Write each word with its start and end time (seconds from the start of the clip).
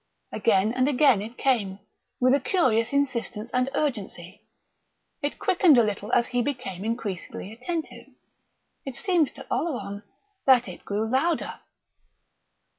Again 0.31 0.73
and 0.73 0.89
again 0.89 1.21
it 1.21 1.37
came, 1.37 1.77
with 2.19 2.33
a 2.33 2.39
curious 2.39 2.91
insistence 2.91 3.51
and 3.53 3.69
urgency. 3.75 4.47
It 5.21 5.37
quickened 5.37 5.77
a 5.77 5.83
little 5.83 6.11
as 6.11 6.25
he 6.29 6.41
became 6.41 6.83
increasingly 6.83 7.51
attentive... 7.53 8.07
it 8.83 8.95
seemed 8.95 9.27
to 9.35 9.45
Oleron 9.51 10.01
that 10.47 10.67
it 10.67 10.85
grew 10.85 11.07
louder.... 11.07 11.59